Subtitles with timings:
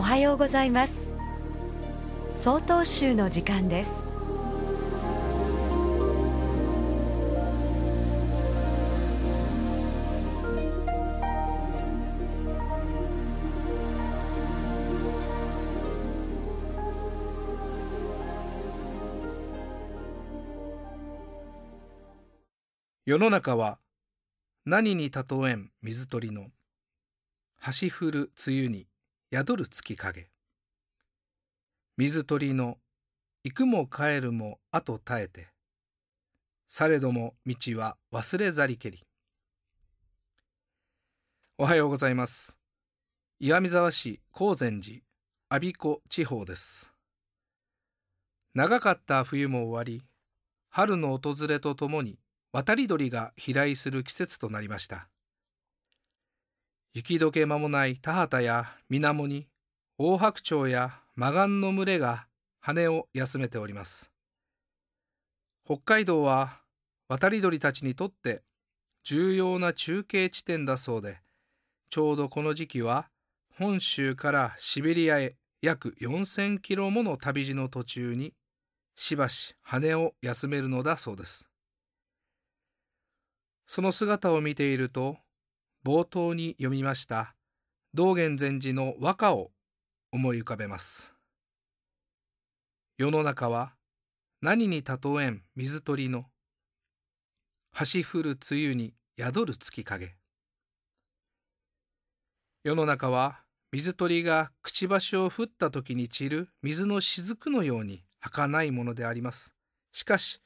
[0.00, 1.10] おはようございます。
[2.32, 4.02] 総統集の時間です。
[23.04, 23.78] 世の中は
[24.64, 26.46] 何に例えん水鳥の
[27.58, 28.89] 端降る梅雨に
[29.32, 30.28] 宿る月影。
[31.96, 32.78] 水鳥の
[33.44, 35.46] 行くも帰るも後絶えて。
[36.66, 39.06] されども道は忘れざりけり。
[41.58, 42.56] おはようございます。
[43.38, 44.98] 岩見沢市高禅寺
[45.48, 46.92] 我孫子地方です。
[48.54, 50.02] 長かった冬も終わり
[50.70, 52.18] 春の訪れとともに
[52.50, 55.09] 渡り鳥が飛来する季節となりました。
[56.92, 59.46] 雪解け間もない田畑や水面に
[59.96, 62.26] 大白鳥やマガンの群れが
[62.58, 64.10] 羽を休めております。
[65.64, 66.58] 北海道は
[67.08, 68.42] 渡り鳥たちにとって
[69.04, 71.18] 重要な中継地点だそうで
[71.90, 73.06] ちょうどこの時期は
[73.56, 78.32] 本州からシベリアへ約4000キロもの旅路の途中に
[78.96, 81.46] しばし羽を休めるのだそうです。
[83.66, 85.18] その姿を見ていると
[85.82, 87.34] 冒頭に読みました。
[87.94, 89.50] 道元禅師の和歌を
[90.12, 91.14] 思い浮かべます。
[92.98, 93.72] 世の中は
[94.42, 96.26] 何に例えん水鳥の
[97.72, 100.16] 端降る梅雨に宿る月影。
[102.62, 103.40] 世の中は
[103.72, 109.54] 水鳥がくちばしを振った時に散る水の雫のように儚いものであります。
[109.92, 110.42] しかし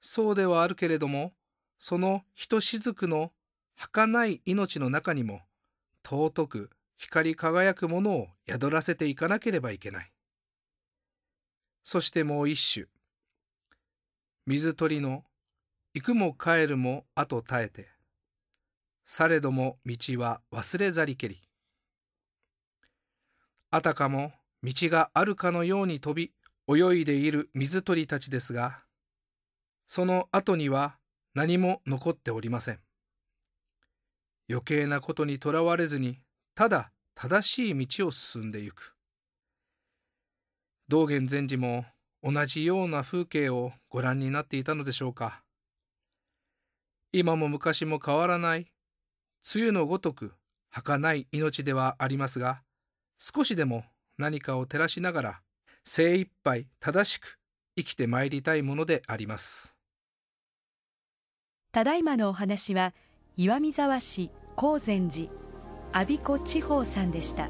[0.00, 1.34] そうではあるけれども
[1.78, 3.32] そのひとしずくの
[3.82, 5.40] 儚い命の中にも
[6.04, 10.12] 尊く光り輝くものを宿らせていかなければいけない。
[11.82, 12.86] そしてもう一種。
[14.46, 15.24] 水鳥の
[15.94, 17.88] 行くも帰るも後絶えて、
[19.04, 21.42] されども道は忘れざりけり。
[23.72, 24.32] あたかも
[24.62, 26.32] 道があるかのように飛び
[26.72, 28.84] 泳いでいる水鳥たちですが、
[29.88, 30.98] その後には
[31.34, 32.78] 何も残っておりません。
[34.52, 36.18] 余計なことにとらわれずに、
[36.54, 38.94] ただ正しい道を進んでゆく。
[40.88, 41.86] 道元禅師も
[42.22, 45.42] 同じような風景をご覧になっていたのでしょうか。
[47.12, 48.70] 今も昔も変わらない、
[49.54, 50.34] 梅雨のごとく
[50.68, 52.62] 儚い命ではありますが、
[53.18, 53.84] 少しでも
[54.18, 55.40] 何かを照らしながら、
[55.84, 57.38] 精一杯正しく
[57.76, 59.74] 生きてまいりたいものであります。
[61.72, 62.92] ただいまのお話は
[63.38, 65.28] 岩見沢市高禅寺
[65.92, 67.48] 阿鼻子地方さんでした。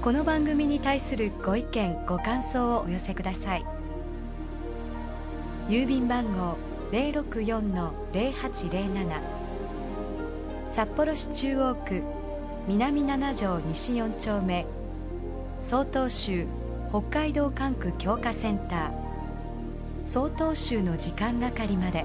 [0.00, 3.64] この番組に対するご意見ご感想をお寄せください。
[5.68, 6.56] 郵便番号
[6.92, 9.20] 064-0807
[10.70, 12.02] 札幌市中央区
[12.68, 14.66] 南七条西4丁目。
[15.60, 16.46] 曹洞州
[16.90, 18.90] 北海道管区強化センター。
[20.04, 22.04] 総統集の時間係まで。